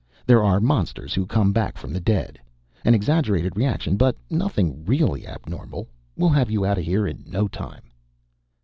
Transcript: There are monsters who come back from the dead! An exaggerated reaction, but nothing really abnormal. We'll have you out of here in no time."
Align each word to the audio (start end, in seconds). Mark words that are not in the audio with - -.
There 0.25 0.43
are 0.43 0.59
monsters 0.59 1.13
who 1.13 1.27
come 1.27 1.53
back 1.53 1.77
from 1.77 1.93
the 1.93 1.99
dead! 1.99 2.39
An 2.83 2.95
exaggerated 2.95 3.55
reaction, 3.55 3.97
but 3.97 4.17
nothing 4.31 4.83
really 4.83 5.27
abnormal. 5.27 5.87
We'll 6.17 6.29
have 6.31 6.49
you 6.49 6.65
out 6.65 6.79
of 6.79 6.85
here 6.85 7.05
in 7.05 7.23
no 7.27 7.47
time." 7.47 7.83